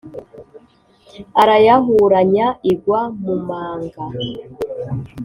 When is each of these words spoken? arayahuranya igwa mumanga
arayahuranya 1.41 2.47
igwa 2.71 3.01
mumanga 3.23 4.03